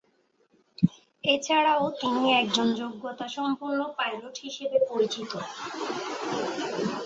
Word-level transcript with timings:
এছাড়াও 1.23 1.83
তিনি 2.01 2.23
একজন 2.41 2.67
যোগ্যতাসম্পন্ন 2.81 3.79
পাইলট 3.97 4.35
হিসেবে 4.45 4.77
পরিচিত। 4.89 5.31